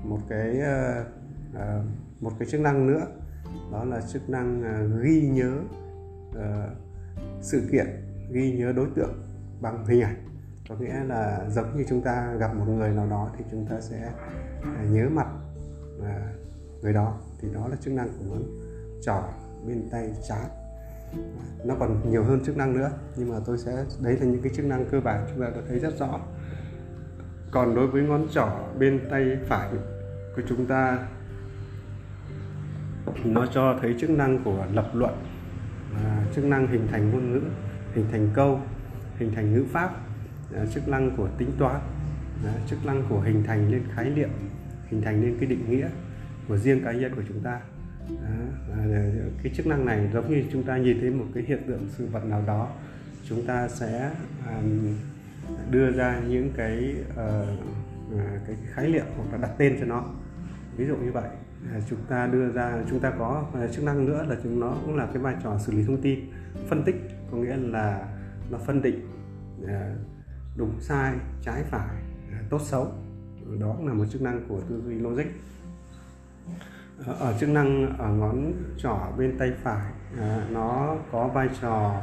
một 0.04 0.20
cái 0.30 0.62
à, 0.62 1.84
một 2.20 2.32
cái 2.40 2.48
chức 2.52 2.62
năng 2.62 2.88
nữa 2.88 3.08
đó 3.72 3.84
là 3.84 4.02
chức 4.02 4.30
năng 4.30 4.64
ghi 5.04 5.30
nhớ 5.30 5.60
sự 7.42 7.68
kiện 7.72 7.88
ghi 8.32 8.58
nhớ 8.58 8.72
đối 8.72 8.88
tượng 8.96 9.24
bằng 9.62 9.86
hình 9.86 10.02
ảnh. 10.02 10.16
Có 10.70 10.76
nghĩa 10.76 11.04
là 11.04 11.50
giống 11.50 11.78
như 11.78 11.86
chúng 11.90 12.02
ta 12.02 12.34
gặp 12.40 12.56
một 12.56 12.66
người 12.68 12.90
nào 12.90 13.08
đó 13.10 13.30
thì 13.38 13.46
chúng 13.52 13.66
ta 13.70 13.82
sẽ 13.82 14.12
nhớ 14.90 15.10
mặt 15.12 15.28
người 16.82 16.94
đó. 16.94 17.18
Thì 17.42 17.48
đó 17.54 17.68
là 17.68 17.76
chức 17.76 17.94
năng 17.94 18.10
của 18.10 18.26
ngón 18.30 18.44
trỏ 19.02 19.24
bên 19.68 19.90
tay 19.92 20.14
trái. 20.30 20.46
Nó 21.64 21.76
còn 21.80 22.10
nhiều 22.10 22.24
hơn 22.24 22.46
chức 22.46 22.58
năng 22.58 22.74
nữa 22.74 22.92
nhưng 23.16 23.30
mà 23.30 23.36
tôi 23.46 23.58
sẽ 23.58 23.86
đấy 24.02 24.18
là 24.20 24.26
những 24.26 24.42
cái 24.42 24.52
chức 24.56 24.66
năng 24.66 24.86
cơ 24.86 25.02
bản 25.02 25.26
chúng 25.30 25.42
ta 25.42 25.50
đã 25.56 25.62
thấy 25.68 25.80
rất 25.80 26.00
rõ. 26.00 26.20
Còn 27.52 27.76
đối 27.76 27.88
với 27.88 28.04
ngón 28.04 28.28
trỏ 28.32 28.50
bên 28.80 29.00
tay 29.12 29.38
phải 29.48 29.70
của 30.36 30.42
chúng 30.50 30.66
ta 30.66 31.08
nó 33.26 33.46
cho 33.46 33.78
thấy 33.82 33.96
chức 34.00 34.10
năng 34.10 34.44
của 34.44 34.66
lập 34.74 34.92
luận 34.94 35.14
à, 35.96 36.26
chức 36.36 36.46
năng 36.46 36.68
hình 36.68 36.88
thành 36.92 37.12
ngôn 37.12 37.32
ngữ 37.32 37.42
hình 37.94 38.06
thành 38.12 38.30
câu 38.34 38.60
hình 39.18 39.32
thành 39.36 39.54
ngữ 39.54 39.66
pháp 39.72 39.90
à, 40.56 40.66
chức 40.74 40.88
năng 40.88 41.18
của 41.18 41.30
tính 41.38 41.52
toán 41.60 41.82
à, 42.46 42.54
chức 42.68 42.86
năng 42.86 43.04
của 43.10 43.22
hình 43.22 43.44
thành 43.44 43.72
lên 43.72 43.84
khái 43.96 44.10
niệm 44.10 44.30
hình 44.90 45.02
thành 45.02 45.22
lên 45.22 45.38
cái 45.40 45.50
định 45.50 45.70
nghĩa 45.70 45.90
của 46.48 46.58
riêng 46.58 46.84
cá 46.84 46.92
nhân 46.92 47.16
của 47.16 47.22
chúng 47.28 47.40
ta. 47.40 47.60
Đó, 48.10 48.76
cái 49.44 49.54
chức 49.56 49.68
năng 49.68 49.86
này 49.86 50.10
giống 50.14 50.30
như 50.30 50.44
chúng 50.52 50.64
ta 50.64 50.78
nhìn 50.78 51.00
thấy 51.02 51.10
một 51.10 51.26
cái 51.34 51.44
hiện 51.48 51.64
tượng 51.68 51.88
sự 51.98 52.06
vật 52.06 52.26
nào 52.26 52.44
đó 52.48 52.68
chúng 53.30 53.46
ta 53.46 53.68
sẽ 53.68 54.12
um, 54.48 54.96
đưa 55.72 55.92
ra 55.92 56.22
những 56.28 56.52
cái 56.58 56.96
uh, 57.12 57.48
cái 58.48 58.56
khái 58.74 58.90
niệm 58.90 59.06
hoặc 59.18 59.32
là 59.32 59.38
đặt 59.38 59.52
tên 59.58 59.78
cho 59.80 59.86
nó. 59.86 60.06
Ví 60.78 60.88
dụ 60.88 60.96
như 60.96 61.12
vậy 61.12 61.30
chúng 61.90 62.00
ta 62.10 62.28
đưa 62.28 62.52
ra 62.52 62.84
chúng 62.90 63.00
ta 63.00 63.12
có 63.20 63.46
ờ, 63.54 63.68
chức 63.68 63.84
năng 63.84 64.06
nữa 64.06 64.26
là 64.30 64.36
chúng 64.44 64.60
nó 64.60 64.76
cũng 64.86 64.96
là 64.96 65.06
cái 65.06 65.18
vai 65.18 65.36
trò 65.44 65.60
xử 65.60 65.72
lý 65.72 65.84
thông 65.86 66.02
tin 66.02 66.20
phân 66.68 66.84
tích 66.84 66.96
có 67.32 67.38
nghĩa 67.38 67.56
là 67.56 68.08
nó 68.50 68.58
phân 68.58 68.82
định 68.82 69.08
ờ, 69.68 69.96
đúng 70.58 70.72
sai 70.82 71.16
trái 71.42 71.64
phải 71.64 71.96
tốt 72.50 72.62
xấu. 72.64 72.92
Đó 73.60 73.74
cũng 73.78 73.88
là 73.88 73.94
một 73.94 74.06
chức 74.12 74.22
năng 74.22 74.46
của 74.48 74.62
tư 74.70 74.82
duy 74.86 74.96
logic. 74.96 75.26
Ờ, 77.06 77.14
ở 77.14 77.38
chức 77.40 77.50
năng 77.50 77.98
ở 77.98 78.10
ngón 78.10 78.54
trỏ 78.78 78.98
bên 79.18 79.38
tay 79.38 79.52
phải 79.64 79.92
à, 80.20 80.48
nó 80.52 80.98
có 81.12 81.28
vai 81.28 81.50
trò 81.62 82.02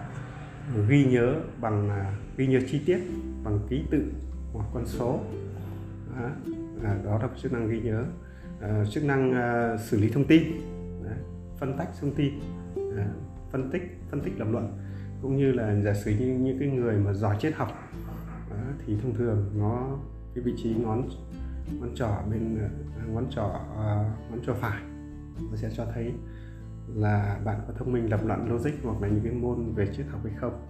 ghi 0.88 1.04
nhớ 1.04 1.34
bằng 1.60 1.90
à, 1.90 2.12
ghi 2.36 2.46
nhớ 2.46 2.60
chi 2.68 2.82
tiết 2.86 2.98
bằng 3.44 3.58
ký 3.68 3.84
tự 3.90 4.12
hoặc 4.52 4.66
con 4.74 4.86
số. 4.86 5.20
Đó, 6.16 6.28
à, 6.84 6.96
đó 7.04 7.18
là 7.22 7.28
chức 7.42 7.52
năng 7.52 7.68
ghi 7.68 7.80
nhớ. 7.80 8.04
À, 8.60 8.84
chức 8.90 9.04
năng 9.04 9.32
à, 9.32 9.76
xử 9.76 10.00
lý 10.00 10.10
thông 10.10 10.24
tin 10.24 10.42
à, 11.08 11.16
phân 11.58 11.78
tách 11.78 11.88
thông 12.00 12.14
tin 12.14 12.32
à, 12.96 13.06
phân 13.52 13.70
tích 13.70 13.82
phân 14.10 14.20
tích 14.20 14.38
lập 14.38 14.48
luận 14.50 14.78
cũng 15.22 15.36
như 15.36 15.52
là 15.52 15.80
giả 15.80 15.94
sử 15.94 16.10
như 16.10 16.26
những 16.26 16.58
cái 16.58 16.68
người 16.68 16.96
mà 16.96 17.12
giỏi 17.12 17.36
triết 17.40 17.54
học 17.54 17.68
à, 18.50 18.72
thì 18.86 18.96
thông 19.02 19.14
thường 19.14 19.50
nó 19.54 19.98
cái 20.34 20.44
vị 20.44 20.54
trí 20.56 20.74
ngón 20.74 21.08
ngón 21.80 21.94
trỏ 21.94 22.08
bên 22.30 22.58
à, 22.62 22.68
ngón 23.06 23.26
trỏ 23.30 23.44
uh, 23.44 24.30
ngón 24.30 24.40
trỏ 24.46 24.54
phải. 24.54 24.82
Nó 25.50 25.56
sẽ 25.56 25.70
cho 25.76 25.86
thấy 25.94 26.12
là 26.94 27.40
bạn 27.44 27.60
có 27.66 27.72
thông 27.78 27.92
minh 27.92 28.10
lập 28.10 28.20
luận 28.24 28.50
logic 28.50 28.70
hoặc 28.84 29.02
là 29.02 29.08
những 29.08 29.24
cái 29.24 29.32
môn 29.32 29.74
về 29.74 29.86
triết 29.96 30.06
học 30.06 30.20
hay 30.24 30.32
không. 30.36 30.66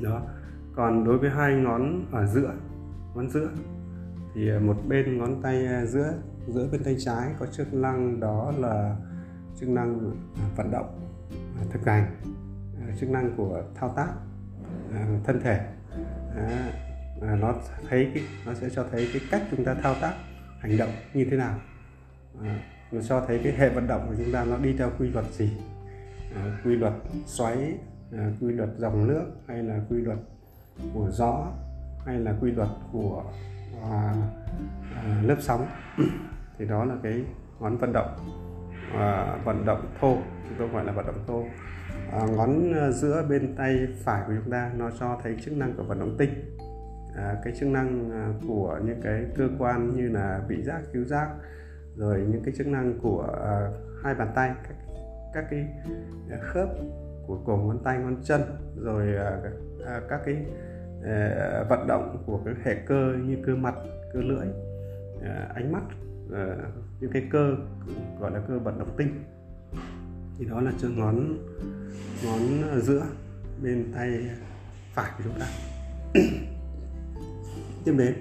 Đó. 0.00 0.22
Còn 0.74 1.04
đối 1.04 1.18
với 1.18 1.30
hai 1.30 1.54
ngón 1.54 2.06
ở 2.12 2.26
giữa 2.26 2.54
ngón 3.14 3.30
giữa 3.30 3.48
thì 4.34 4.50
à, 4.50 4.58
một 4.58 4.76
bên 4.88 5.18
ngón 5.18 5.42
tay 5.42 5.86
giữa 5.86 6.12
giữa 6.46 6.68
bên 6.72 6.84
tay 6.84 6.96
trái 6.98 7.34
có 7.38 7.46
chức 7.46 7.74
năng 7.74 8.20
đó 8.20 8.52
là 8.58 8.96
chức 9.60 9.68
năng 9.68 10.12
vận 10.56 10.70
động 10.70 11.00
thực 11.70 11.86
hành 11.86 12.16
chức 13.00 13.10
năng 13.10 13.36
của 13.36 13.62
thao 13.74 13.92
tác 13.96 14.08
thân 15.24 15.40
thể 15.42 15.66
nó 17.20 17.54
thấy 17.88 18.10
cái 18.14 18.22
nó 18.46 18.54
sẽ 18.54 18.70
cho 18.70 18.84
thấy 18.90 19.08
cái 19.12 19.22
cách 19.30 19.42
chúng 19.50 19.64
ta 19.64 19.74
thao 19.74 19.94
tác 20.00 20.14
hành 20.60 20.76
động 20.76 20.90
như 21.14 21.26
thế 21.30 21.36
nào. 21.36 21.54
À, 22.42 22.58
nó 22.92 23.02
cho 23.02 23.24
thấy 23.26 23.40
cái 23.44 23.52
hệ 23.52 23.68
vận 23.68 23.86
động 23.86 24.06
của 24.08 24.14
chúng 24.18 24.32
ta 24.32 24.44
nó 24.44 24.56
đi 24.56 24.74
theo 24.78 24.90
quy 24.98 25.08
luật 25.08 25.24
gì. 25.32 25.50
À, 26.34 26.58
quy 26.64 26.76
luật 26.76 26.92
xoáy 27.26 27.78
à, 28.12 28.30
quy 28.40 28.52
luật 28.52 28.68
dòng 28.76 29.08
nước 29.08 29.24
hay 29.48 29.62
là 29.62 29.80
quy 29.90 29.96
luật 29.96 30.18
của 30.94 31.10
gió 31.10 31.46
hay 32.06 32.18
là 32.18 32.34
quy 32.40 32.50
luật 32.50 32.68
của 32.92 33.24
à, 33.82 34.14
à, 34.94 35.22
lớp 35.22 35.36
sóng. 35.40 35.66
Thì 36.58 36.64
đó 36.64 36.84
là 36.84 36.94
cái 37.02 37.24
ngón 37.60 37.76
vận 37.76 37.92
động 37.92 38.16
à, 38.94 39.36
vận 39.44 39.64
động 39.66 39.86
thô 40.00 40.16
chúng 40.48 40.58
tôi 40.58 40.68
gọi 40.68 40.84
là 40.84 40.92
vận 40.92 41.06
động 41.06 41.24
thô. 41.26 41.44
À, 42.12 42.26
ngón 42.36 42.72
giữa 42.92 43.26
bên 43.28 43.54
tay 43.56 43.86
phải 44.04 44.22
của 44.26 44.32
chúng 44.42 44.52
ta 44.52 44.70
nó 44.76 44.90
cho 45.00 45.20
thấy 45.22 45.36
chức 45.44 45.56
năng 45.56 45.74
của 45.76 45.82
vận 45.82 46.00
động 46.00 46.14
tinh 46.18 46.56
à, 47.16 47.36
cái 47.44 47.52
chức 47.60 47.68
năng 47.68 48.10
à, 48.10 48.32
của 48.48 48.80
những 48.84 49.00
cái 49.02 49.26
cơ 49.36 49.48
quan 49.58 49.96
như 49.96 50.08
là 50.08 50.40
vị 50.48 50.62
giác 50.62 50.82
cứu 50.92 51.04
giác 51.04 51.28
rồi 51.96 52.26
những 52.30 52.42
cái 52.44 52.54
chức 52.58 52.66
năng 52.66 52.98
của 53.02 53.36
à, 53.44 53.70
hai 54.02 54.14
bàn 54.14 54.32
tay 54.34 54.50
các 54.68 54.76
các 55.34 55.44
cái 55.50 55.66
à, 56.30 56.38
khớp 56.40 56.68
của 57.26 57.38
cổ 57.46 57.56
ngón 57.56 57.78
tay 57.84 57.98
ngón 57.98 58.16
chân 58.24 58.40
rồi 58.76 59.16
à, 59.16 59.40
à 59.86 60.00
các 60.08 60.20
cái 60.24 60.36
à, 61.04 61.64
vận 61.68 61.86
động 61.86 62.22
của 62.26 62.40
cái 62.44 62.54
hệ 62.64 62.74
cơ 62.74 63.14
như 63.24 63.36
cơ 63.46 63.56
mặt 63.56 63.74
cơ 64.12 64.20
lưỡi 64.20 64.46
à, 65.22 65.48
ánh 65.54 65.72
mắt 65.72 65.82
à, 66.32 66.56
những 67.00 67.12
cái 67.12 67.28
cơ 67.30 67.56
gọi 68.20 68.30
là 68.30 68.40
cơ 68.48 68.58
vận 68.58 68.78
động 68.78 68.94
tinh. 68.96 69.24
Thì 70.38 70.44
đó 70.44 70.60
là 70.60 70.72
chân 70.78 70.98
ngón 70.98 71.38
ngón 72.24 72.40
giữa 72.82 73.06
bên 73.62 73.92
tay 73.94 74.30
phải 74.94 75.10
của 75.18 75.24
chúng 75.24 75.40
ta. 75.40 75.46
tiếp 77.86 77.94
đến. 77.98 78.14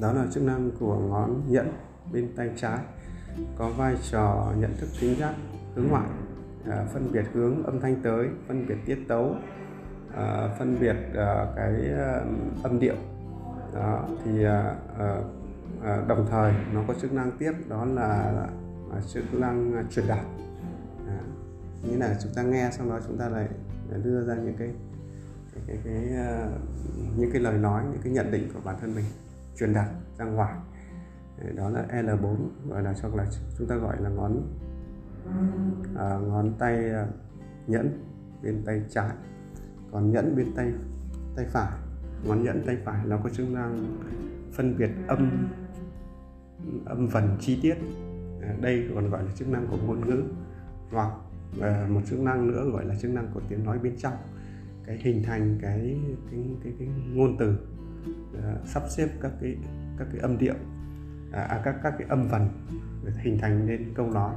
Đó 0.00 0.12
là 0.12 0.26
chức 0.32 0.42
năng 0.42 0.70
của 0.80 0.98
ngón 0.98 1.42
nhẫn 1.48 1.72
bên 2.12 2.28
tay 2.36 2.50
trái. 2.56 2.78
Có 3.56 3.70
vai 3.76 3.96
trò 4.10 4.52
nhận 4.58 4.70
thức 4.80 4.88
tính 5.00 5.18
giác 5.18 5.34
hướng 5.74 5.88
ngoại 5.88 6.08
à, 6.70 6.84
phân 6.92 7.12
biệt 7.12 7.24
hướng 7.32 7.64
âm 7.64 7.80
thanh 7.80 8.02
tới 8.02 8.28
phân 8.48 8.66
biệt 8.66 8.76
tiết 8.86 8.98
tấu 9.08 9.36
à, 10.16 10.48
phân 10.58 10.76
biệt 10.80 10.96
à, 11.14 11.46
cái 11.56 11.74
à, 11.98 12.20
âm 12.62 12.80
điệu. 12.80 12.94
Đó 13.74 14.08
thì 14.24 14.44
à, 14.44 14.74
à, 14.98 15.16
à 15.84 16.02
đồng 16.08 16.26
thời 16.30 16.52
nó 16.74 16.82
có 16.88 16.94
chức 16.94 17.12
năng 17.12 17.30
tiếp 17.38 17.52
đó 17.68 17.84
là 17.84 18.46
à, 18.92 19.00
chức 19.08 19.34
năng 19.34 19.74
à, 19.74 19.84
truyền 19.90 20.06
đạt. 20.08 20.24
À, 21.08 21.18
như 21.82 21.96
là 21.96 22.16
chúng 22.22 22.32
ta 22.34 22.42
nghe 22.42 22.70
xong 22.72 22.90
đó 22.90 22.98
chúng 23.06 23.18
ta 23.18 23.28
lại 23.28 23.48
đưa 24.04 24.26
ra 24.26 24.34
những 24.34 24.56
cái 24.58 24.70
cái, 25.54 25.62
cái, 25.66 25.78
cái 25.84 25.94
những 27.16 27.30
cái 27.32 27.42
lời 27.42 27.58
nói 27.58 27.82
những 27.92 28.00
cái 28.04 28.12
nhận 28.12 28.30
định 28.30 28.48
của 28.54 28.60
bản 28.64 28.76
thân 28.80 28.94
mình 28.94 29.04
truyền 29.56 29.74
đạt 29.74 29.88
ra 30.18 30.24
ngoài. 30.24 30.54
Đó 31.54 31.70
là 31.70 31.86
L4 31.90 32.36
gọi 32.68 32.82
là 32.82 32.94
hoặc 33.02 33.14
là 33.14 33.26
chúng 33.58 33.68
ta 33.68 33.76
gọi 33.76 33.96
là 34.00 34.08
ngón 34.08 34.42
à, 35.96 36.18
ngón 36.18 36.52
tay 36.58 36.90
ờ, 36.90 37.06
nhẫn 37.66 38.04
bên 38.42 38.62
tay 38.66 38.82
trái 38.88 39.10
còn 39.92 40.10
nhẫn 40.10 40.36
bên 40.36 40.52
tay 40.56 40.72
tay 41.36 41.46
phải. 41.48 41.72
Ngón 42.24 42.42
nhẫn 42.42 42.62
tay 42.66 42.76
phải 42.84 43.06
nó 43.06 43.18
có 43.24 43.28
chức 43.28 43.50
năng 43.50 43.98
phân 44.52 44.78
biệt 44.78 44.90
âm 45.08 45.48
âm 46.84 47.06
vần 47.06 47.36
chi 47.40 47.58
tiết. 47.62 47.74
À, 48.42 48.54
đây 48.60 48.90
còn 48.94 49.10
gọi 49.10 49.24
là 49.24 49.30
chức 49.34 49.48
năng 49.48 49.66
của 49.66 49.76
ngôn 49.76 50.08
ngữ 50.08 50.22
hoặc 50.90 51.12
à, 51.60 51.86
một 51.90 52.00
chức 52.06 52.20
năng 52.20 52.46
nữa 52.46 52.70
gọi 52.72 52.84
là 52.84 52.94
chức 52.94 53.10
năng 53.10 53.30
của 53.34 53.40
tiếng 53.48 53.64
nói 53.64 53.78
bên 53.78 53.96
trong 53.98 54.14
cái 54.92 55.12
hình 55.12 55.22
thành 55.22 55.58
cái 55.62 55.96
cái 56.30 56.40
cái, 56.64 56.72
cái 56.78 56.88
ngôn 57.12 57.36
từ 57.38 57.56
à, 58.42 58.56
sắp 58.64 58.82
xếp 58.88 59.08
các 59.20 59.32
cái 59.40 59.56
các 59.98 60.06
cái 60.12 60.20
âm 60.20 60.38
điệu 60.38 60.54
à, 61.32 61.42
à, 61.42 61.60
các 61.64 61.76
các 61.82 61.94
cái 61.98 62.06
âm 62.08 62.28
vần 62.28 62.48
để 63.04 63.12
hình 63.18 63.38
thành 63.38 63.66
nên 63.66 63.94
câu 63.94 64.10
nói. 64.10 64.34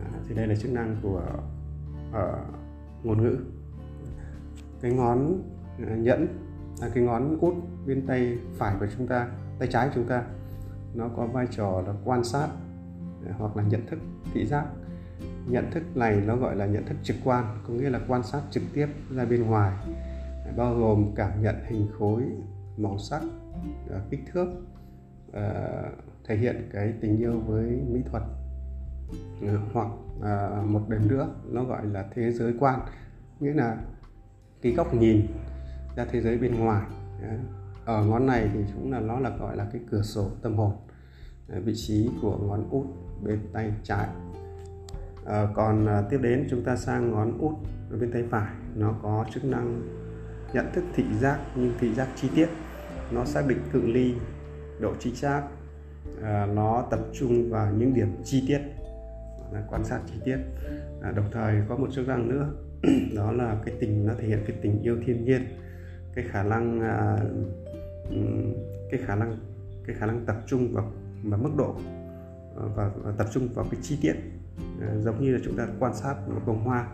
À, 0.00 0.10
thì 0.28 0.34
đây 0.34 0.46
là 0.46 0.54
chức 0.54 0.72
năng 0.72 0.96
của 1.02 1.22
uh, 2.10 2.16
ngôn 3.04 3.22
ngữ. 3.22 3.38
Cái 4.80 4.92
ngón 4.92 5.42
uh, 5.82 5.98
nhẫn 5.98 6.26
là 6.80 6.90
cái 6.94 7.04
ngón 7.04 7.38
út 7.40 7.54
bên 7.86 8.06
tay 8.06 8.38
phải 8.58 8.76
của 8.80 8.86
chúng 8.96 9.06
ta 9.06 9.28
tay 9.58 9.68
trái 9.72 9.88
của 9.88 9.92
chúng 9.94 10.06
ta 10.08 10.24
nó 10.94 11.08
có 11.16 11.26
vai 11.26 11.46
trò 11.50 11.82
là 11.86 11.94
quan 12.04 12.24
sát 12.24 12.48
hoặc 13.38 13.56
là 13.56 13.62
nhận 13.62 13.86
thức 13.86 13.98
thị 14.34 14.46
giác 14.46 14.66
nhận 15.46 15.70
thức 15.70 15.96
này 15.96 16.22
nó 16.26 16.36
gọi 16.36 16.56
là 16.56 16.66
nhận 16.66 16.86
thức 16.86 16.96
trực 17.02 17.16
quan, 17.24 17.58
có 17.68 17.74
nghĩa 17.74 17.90
là 17.90 18.00
quan 18.08 18.22
sát 18.22 18.40
trực 18.50 18.62
tiếp 18.74 18.86
ra 19.10 19.24
bên 19.24 19.42
ngoài. 19.42 19.72
Bao 20.56 20.74
gồm 20.74 21.12
cảm 21.16 21.42
nhận 21.42 21.54
hình 21.66 21.88
khối, 21.98 22.22
màu 22.76 22.98
sắc 22.98 23.22
ờ, 23.90 24.00
kích 24.10 24.20
thước 24.32 24.48
ờ, 25.32 25.84
thể 26.24 26.36
hiện 26.36 26.68
cái 26.72 26.92
tình 27.00 27.18
yêu 27.18 27.40
với 27.40 27.80
mỹ 27.88 28.00
thuật. 28.10 28.22
Ờ, 29.42 29.58
hoặc 29.72 29.88
một 30.64 30.88
đền 30.88 31.08
nữa, 31.08 31.28
nó 31.48 31.64
gọi 31.64 31.86
là 31.86 32.08
thế 32.14 32.32
giới 32.32 32.54
quan, 32.58 32.80
nghĩa 33.40 33.52
là 33.52 33.78
cái 34.62 34.72
góc 34.72 34.94
nhìn 34.94 35.26
ra 35.96 36.06
thế 36.10 36.20
giới 36.20 36.38
bên 36.38 36.54
ngoài. 36.54 36.86
Ở 37.84 38.04
ngón 38.04 38.26
này 38.26 38.50
thì 38.54 38.60
cũng 38.74 38.92
là, 38.92 39.00
nó 39.00 39.20
là 39.20 39.36
gọi 39.36 39.56
là 39.56 39.66
cái 39.72 39.82
cửa 39.90 40.02
sổ 40.02 40.30
tâm 40.42 40.56
hồn. 40.56 40.72
Vị 41.48 41.72
trí 41.76 42.10
của 42.22 42.38
ngón 42.38 42.70
út, 42.70 42.86
bên 43.22 43.40
tay 43.52 43.72
trái 43.82 44.08
à, 45.26 45.46
còn 45.54 45.86
à, 45.86 46.02
tiếp 46.10 46.18
đến 46.22 46.46
chúng 46.50 46.64
ta 46.64 46.76
sang 46.76 47.10
ngón 47.10 47.38
út 47.38 47.54
bên 48.00 48.12
tay 48.12 48.24
phải. 48.30 48.52
Nó 48.74 48.94
có 49.02 49.24
chức 49.34 49.44
năng 49.44 49.82
nhận 50.52 50.66
thức 50.72 50.84
thị 50.94 51.04
giác 51.20 51.38
nhưng 51.54 51.72
thị 51.80 51.94
giác 51.94 52.08
chi 52.16 52.28
tiết. 52.34 52.48
Nó 53.10 53.24
xác 53.24 53.46
định 53.46 53.58
cự 53.72 53.82
ly 53.86 54.14
độ 54.80 54.94
chính 54.98 55.14
xác 55.14 55.42
à, 56.22 56.40
ờ, 56.40 56.46
nó 56.46 56.86
tập 56.90 57.00
trung 57.12 57.50
vào 57.50 57.72
những 57.72 57.94
điểm 57.94 58.08
chi 58.24 58.44
tiết 58.48 58.60
là 59.52 59.62
quan 59.70 59.84
sát 59.84 60.00
chi 60.06 60.14
tiết. 60.24 60.38
À, 61.02 61.10
đồng 61.10 61.26
thời 61.32 61.62
có 61.68 61.76
một 61.76 61.88
chức 61.92 62.08
năng 62.08 62.28
nữa 62.28 62.50
đó 63.14 63.32
là 63.32 63.56
cái 63.64 63.74
tình 63.80 64.06
nó 64.06 64.14
thể 64.18 64.28
hiện 64.28 64.38
cái 64.46 64.56
tình 64.62 64.82
yêu 64.82 64.96
thiên 65.06 65.24
nhiên 65.24 65.46
cái 66.14 66.24
khả 66.28 66.42
năng 66.42 66.80
à, 66.80 67.16
cái 68.90 69.00
khả 69.06 69.14
năng 69.14 69.36
cái 69.86 69.96
khả 69.96 70.06
năng 70.06 70.24
tập 70.26 70.36
trung 70.46 70.72
vào 70.72 70.92
và 71.24 71.36
mức 71.36 71.50
độ 71.56 71.74
và, 72.54 72.90
và 72.96 73.12
tập 73.18 73.26
trung 73.32 73.48
vào 73.54 73.66
cái 73.70 73.80
chi 73.82 73.98
tiết 74.02 74.14
à, 74.80 74.88
giống 75.00 75.22
như 75.22 75.32
là 75.32 75.38
chúng 75.44 75.56
ta 75.56 75.66
quan 75.78 75.94
sát 75.94 76.14
một 76.28 76.40
bông 76.46 76.64
hoa 76.64 76.86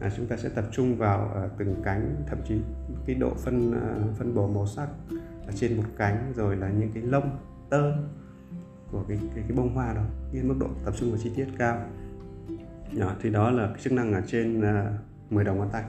à, 0.00 0.10
chúng 0.16 0.26
ta 0.26 0.36
sẽ 0.36 0.48
tập 0.48 0.64
trung 0.72 0.96
vào 0.96 1.32
à, 1.34 1.48
từng 1.58 1.76
cánh 1.84 2.16
thậm 2.26 2.38
chí 2.48 2.60
cái 3.06 3.16
độ 3.16 3.34
phân 3.34 3.72
à, 3.72 3.94
phân 4.18 4.34
bổ 4.34 4.48
màu 4.48 4.66
sắc 4.66 4.88
ở 5.46 5.52
trên 5.54 5.76
một 5.76 5.84
cánh 5.96 6.32
rồi 6.36 6.56
là 6.56 6.68
những 6.68 6.90
cái 6.94 7.02
lông 7.02 7.38
tơ 7.70 7.92
của 8.92 9.04
cái 9.08 9.18
cái, 9.34 9.44
cái 9.48 9.56
bông 9.56 9.74
hoa 9.74 9.94
đó 9.94 10.02
cái 10.32 10.42
mức 10.42 10.54
độ 10.60 10.66
tập 10.84 10.94
trung 10.96 11.10
vào 11.10 11.18
chi 11.22 11.32
tiết 11.36 11.46
cao. 11.58 11.78
Đó, 12.98 13.12
thì 13.22 13.30
đó 13.30 13.50
là 13.50 13.66
cái 13.66 13.82
chức 13.82 13.92
năng 13.92 14.12
ở 14.12 14.20
trên 14.26 14.62
à, 14.62 14.98
10 15.30 15.44
đầu 15.44 15.54
ngón 15.54 15.68
tay. 15.72 15.84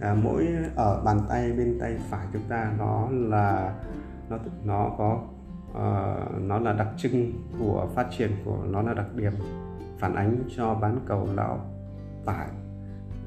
À, 0.00 0.14
mỗi 0.14 0.48
ở 0.76 1.02
bàn 1.04 1.20
tay 1.28 1.52
bên 1.52 1.78
tay 1.80 1.98
phải 2.10 2.26
chúng 2.32 2.42
ta 2.48 2.72
nó 2.78 3.08
là 3.10 3.74
nó 4.30 4.38
nó 4.64 4.94
có 4.98 5.22
uh, 5.70 6.42
nó 6.42 6.58
là 6.58 6.72
đặc 6.72 6.88
trưng 6.96 7.32
của 7.58 7.88
phát 7.94 8.06
triển 8.18 8.30
của 8.44 8.64
nó 8.70 8.82
là 8.82 8.94
đặc 8.94 9.14
điểm 9.14 9.32
phản 9.98 10.14
ánh 10.14 10.44
cho 10.56 10.74
bán 10.74 11.00
cầu 11.06 11.28
lão 11.34 11.60
phải. 12.24 12.48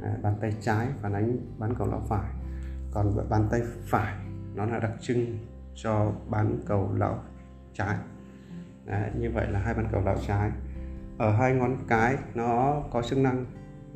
À, 0.03 0.17
bàn 0.21 0.35
tay 0.41 0.53
trái 0.61 0.87
phản 1.01 1.13
ánh 1.13 1.37
bán 1.57 1.75
cầu 1.75 1.87
lão 1.87 2.01
phải. 2.07 2.31
Còn 2.91 3.29
bàn 3.29 3.47
tay 3.51 3.61
phải 3.81 4.15
nó 4.55 4.65
là 4.65 4.79
đặc 4.79 4.91
trưng 5.01 5.37
cho 5.75 6.11
bán 6.29 6.59
cầu 6.65 6.89
lão 6.97 7.19
trái. 7.73 7.97
Đấy, 8.85 9.11
như 9.19 9.31
vậy 9.31 9.51
là 9.51 9.59
hai 9.59 9.73
bàn 9.73 9.87
cầu 9.91 10.01
lão 10.05 10.17
trái. 10.27 10.51
Ở 11.17 11.31
hai 11.31 11.53
ngón 11.53 11.77
cái 11.87 12.17
nó 12.35 12.83
có 12.91 13.01
chức 13.01 13.19
năng 13.19 13.45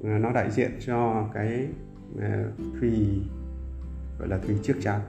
à, 0.03 0.17
nó 0.17 0.31
đại 0.31 0.51
diện 0.51 0.71
cho 0.79 1.29
cái 1.33 1.67
à, 2.21 2.43
thùy 2.79 3.23
gọi 4.19 4.27
là 4.27 4.37
thùy 4.37 4.59
trước 4.63 4.75
chán 4.81 5.01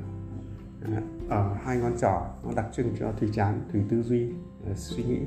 ở 1.28 1.54
hai 1.64 1.76
ngón 1.76 1.92
trỏ 1.98 2.26
nó 2.44 2.50
đặc 2.56 2.66
trưng 2.72 2.94
cho 2.98 3.12
thùy 3.12 3.30
chán 3.32 3.60
thùy 3.72 3.82
tư 3.88 4.02
duy 4.02 4.32
à, 4.66 4.72
suy 4.74 5.04
nghĩ 5.04 5.20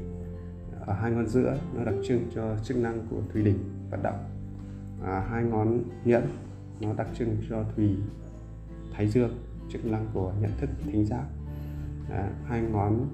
ở 0.85 0.93
hai 0.93 1.11
ngón 1.11 1.27
giữa 1.27 1.57
nó 1.73 1.83
đặc 1.83 1.95
trưng 2.03 2.29
cho 2.35 2.55
chức 2.63 2.77
năng 2.77 3.07
của 3.09 3.21
thùy 3.33 3.43
đỉnh 3.43 3.59
vận 3.89 4.03
động. 4.03 4.25
À, 5.03 5.25
hai 5.29 5.43
ngón 5.43 5.83
nhẫn 6.05 6.23
nó 6.81 6.93
đặc 6.93 7.07
trưng 7.17 7.37
cho 7.49 7.63
thùy 7.75 7.97
thái 8.93 9.07
dương 9.07 9.31
chức 9.69 9.85
năng 9.85 10.07
của 10.13 10.33
nhận 10.41 10.51
thức 10.57 10.69
thính 10.85 11.05
giác. 11.05 11.23
À, 12.09 12.29
hai 12.45 12.61
ngón 12.61 13.07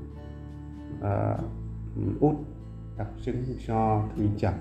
uh, 0.99 2.21
út 2.21 2.35
đặc 2.97 3.07
trưng 3.21 3.45
cho 3.67 4.03
thùy 4.15 4.29
chẩm 4.37 4.53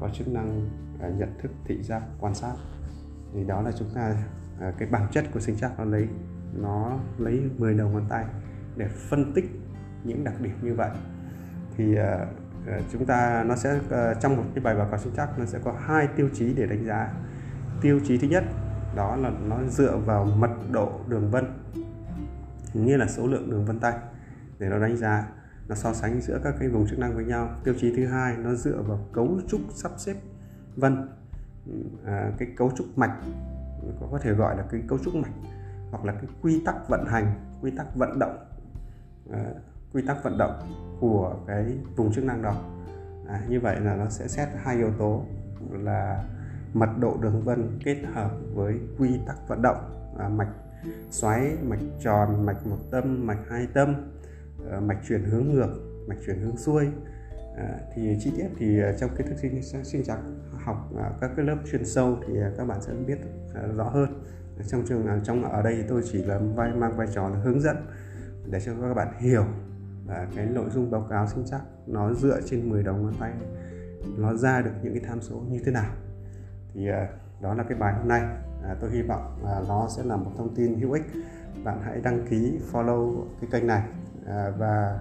có 0.00 0.08
chức 0.08 0.28
năng 0.28 0.68
uh, 0.96 1.18
nhận 1.18 1.28
thức 1.42 1.50
thị 1.64 1.82
giác 1.82 2.02
quan 2.20 2.34
sát. 2.34 2.54
Thì 3.34 3.44
đó 3.44 3.62
là 3.62 3.72
chúng 3.72 3.88
ta 3.94 4.24
uh, 4.68 4.74
cái 4.78 4.88
bản 4.90 5.08
chất 5.12 5.24
của 5.32 5.40
sinh 5.40 5.56
chắc 5.60 5.78
nó 5.78 5.84
lấy 5.84 6.08
nó 6.54 6.98
lấy 7.18 7.42
10 7.58 7.74
đầu 7.74 7.88
ngón 7.88 8.04
tay 8.08 8.24
để 8.76 8.88
phân 8.88 9.32
tích 9.34 9.44
những 10.04 10.24
đặc 10.24 10.40
điểm 10.40 10.54
như 10.62 10.74
vậy 10.74 10.90
thì 11.78 11.94
ờ, 11.94 12.26
ờ, 12.66 12.80
chúng 12.92 13.06
ta 13.06 13.44
nó 13.46 13.56
sẽ 13.56 13.78
ờ, 13.90 14.14
trong 14.14 14.36
một 14.36 14.44
cái 14.54 14.64
bài 14.64 14.74
báo 14.74 14.88
cáo 14.90 14.98
sinh 14.98 15.12
chắc 15.16 15.38
nó 15.38 15.44
sẽ 15.44 15.58
có 15.64 15.74
hai 15.80 16.08
tiêu 16.16 16.28
chí 16.34 16.54
để 16.54 16.66
đánh 16.66 16.84
giá. 16.84 17.12
Tiêu 17.80 18.00
chí 18.04 18.18
thứ 18.18 18.28
nhất 18.28 18.44
đó 18.96 19.16
là 19.16 19.30
nó 19.48 19.56
dựa 19.68 19.96
vào 19.96 20.24
mật 20.24 20.50
độ 20.70 21.00
đường 21.08 21.30
vân 21.30 21.44
như 22.74 22.96
là 22.96 23.06
số 23.06 23.26
lượng 23.26 23.50
đường 23.50 23.64
vân 23.64 23.80
tay 23.80 23.94
để 24.58 24.68
nó 24.68 24.78
đánh 24.78 24.96
giá 24.96 25.28
nó 25.68 25.74
so 25.74 25.92
sánh 25.92 26.20
giữa 26.20 26.40
các 26.44 26.54
cái 26.60 26.68
vùng 26.68 26.86
chức 26.88 26.98
năng 26.98 27.14
với 27.14 27.24
nhau. 27.24 27.48
Tiêu 27.64 27.74
chí 27.80 27.96
thứ 27.96 28.06
hai 28.06 28.36
nó 28.36 28.54
dựa 28.54 28.82
vào 28.82 29.06
cấu 29.12 29.40
trúc 29.48 29.60
sắp 29.74 29.92
xếp 29.96 30.14
vân 30.76 31.08
à, 32.04 32.32
cái 32.38 32.48
cấu 32.56 32.72
trúc 32.76 32.98
mạch 32.98 33.16
có 34.10 34.18
thể 34.22 34.32
gọi 34.32 34.56
là 34.56 34.64
cái 34.70 34.82
cấu 34.88 34.98
trúc 34.98 35.14
mạch 35.14 35.32
hoặc 35.90 36.04
là 36.04 36.12
cái 36.12 36.26
quy 36.42 36.62
tắc 36.64 36.88
vận 36.88 37.06
hành 37.06 37.34
quy 37.62 37.70
tắc 37.70 37.94
vận 37.94 38.18
động 38.18 38.38
à, 39.32 39.44
quy 39.92 40.02
tắc 40.06 40.24
vận 40.24 40.38
động 40.38 40.52
của 41.00 41.36
cái 41.46 41.64
vùng 41.96 42.12
chức 42.12 42.24
năng 42.24 42.42
đó. 42.42 42.54
À, 43.28 43.42
như 43.48 43.60
vậy 43.60 43.80
là 43.80 43.96
nó 43.96 44.08
sẽ 44.08 44.28
xét 44.28 44.48
hai 44.62 44.76
yếu 44.76 44.90
tố 44.98 45.24
là 45.70 46.24
mật 46.72 46.88
độ 47.00 47.16
đường 47.20 47.42
vân 47.42 47.78
kết 47.84 47.96
hợp 48.14 48.30
với 48.54 48.74
quy 48.98 49.20
tắc 49.26 49.36
vận 49.48 49.62
động 49.62 50.10
à, 50.18 50.28
mạch 50.28 50.52
xoáy 51.10 51.56
mạch 51.62 51.80
tròn 52.00 52.46
mạch 52.46 52.66
một 52.66 52.78
tâm 52.90 53.26
mạch 53.26 53.38
hai 53.48 53.66
tâm 53.74 53.94
à, 54.70 54.80
mạch 54.80 54.98
chuyển 55.08 55.24
hướng 55.24 55.50
ngược 55.50 55.68
mạch 56.08 56.18
chuyển 56.26 56.40
hướng 56.40 56.56
xuôi. 56.56 56.86
À, 57.56 57.78
thì 57.94 58.16
chi 58.20 58.32
tiết 58.36 58.48
thì 58.58 58.80
à, 58.82 58.92
trong 59.00 59.10
kiến 59.16 59.26
thức 59.26 59.36
sinh 59.36 59.84
sinh 59.84 60.02
chắc 60.04 60.18
học 60.64 60.90
à, 60.98 61.10
các 61.20 61.30
cái 61.36 61.46
lớp 61.46 61.56
chuyên 61.70 61.84
sâu 61.84 62.18
thì 62.26 62.40
à, 62.40 62.50
các 62.58 62.64
bạn 62.64 62.82
sẽ 62.82 62.92
biết 63.06 63.18
à, 63.54 63.62
rõ 63.76 63.84
hơn. 63.84 64.22
Trong 64.66 64.82
trường 64.86 65.06
à, 65.06 65.20
trong 65.24 65.44
ở 65.44 65.62
đây 65.62 65.84
tôi 65.88 66.02
chỉ 66.12 66.22
là 66.22 66.38
vai 66.54 66.72
mang 66.72 66.96
vai 66.96 67.06
trò 67.14 67.28
là 67.28 67.38
hướng 67.38 67.60
dẫn 67.60 67.76
để 68.50 68.60
cho 68.60 68.72
các 68.82 68.94
bạn 68.94 69.08
hiểu 69.18 69.44
và 70.08 70.26
cái 70.36 70.46
nội 70.46 70.70
dung 70.70 70.90
báo 70.90 71.06
cáo 71.10 71.26
sinh 71.26 71.44
chắc 71.46 71.60
nó 71.86 72.12
dựa 72.12 72.40
trên 72.40 72.70
10 72.70 72.82
đầu 72.82 72.96
ngón 72.96 73.14
tay. 73.20 73.32
Nó 74.16 74.34
ra 74.34 74.62
được 74.62 74.70
những 74.82 74.94
cái 74.94 75.02
tham 75.08 75.20
số 75.20 75.36
như 75.50 75.60
thế 75.64 75.72
nào. 75.72 75.90
Thì 76.74 76.88
ờ, 76.88 77.06
đó 77.40 77.54
là 77.54 77.62
cái 77.62 77.78
bài 77.78 77.94
hôm 77.94 78.08
nay. 78.08 78.20
À, 78.62 78.76
tôi 78.80 78.90
hy 78.90 79.02
vọng 79.02 79.38
là 79.44 79.62
nó 79.68 79.88
sẽ 79.96 80.04
là 80.04 80.16
một 80.16 80.30
thông 80.36 80.54
tin 80.54 80.80
hữu 80.80 80.92
ích. 80.92 81.04
Bạn 81.64 81.78
hãy 81.84 82.00
đăng 82.00 82.26
ký 82.30 82.58
follow 82.72 83.24
cái 83.40 83.50
kênh 83.52 83.66
này 83.66 83.82
à, 84.26 84.50
và 84.58 84.98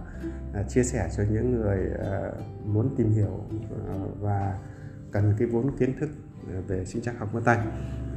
à, 0.54 0.63
chia 0.63 0.84
sẻ 0.84 1.10
cho 1.17 1.24
những 1.32 1.52
người 1.52 1.91
à, 2.00 2.32
muốn 2.65 2.96
tìm 2.98 3.12
hiểu 3.12 3.39
à, 3.88 3.96
và 4.20 4.60
cần 5.12 5.34
cái 5.39 5.48
vốn 5.48 5.78
kiến 5.78 6.00
thức 6.00 6.10
về 6.67 6.86
sinh 6.86 7.02
chắc 7.02 7.20
học 7.20 7.30
vân 7.34 7.43
tay. 7.43 7.58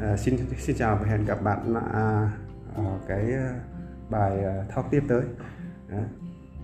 À, 0.01 0.17
xin 0.17 0.37
xin 0.59 0.77
chào 0.77 0.99
và 1.03 1.09
hẹn 1.09 1.25
gặp 1.25 1.43
bạn 1.43 1.75
à, 1.93 2.33
ở 2.77 2.99
cái 3.09 3.33
bài 4.11 4.45
thao 4.69 4.85
tiếp 4.91 5.03
tới. 5.09 5.23
À. 5.91 6.05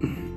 mm-hmm 0.01 0.27